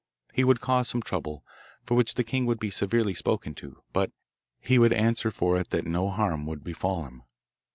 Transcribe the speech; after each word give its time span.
He 0.33 0.43
would 0.43 0.61
cause 0.61 0.87
some 0.87 1.03
trouble, 1.03 1.45
for 1.83 1.93
which 1.93 2.15
the 2.15 2.23
king 2.23 2.47
would 2.47 2.57
be 2.59 2.71
severely 2.71 3.13
spoken 3.13 3.53
to, 3.53 3.83
but 3.93 4.11
he 4.59 4.79
would 4.79 4.93
answer 4.93 5.29
for 5.29 5.57
it 5.57 5.69
that 5.69 5.85
no 5.85 6.09
harm 6.09 6.47
would 6.47 6.63
befall 6.63 7.03
him. 7.03 7.21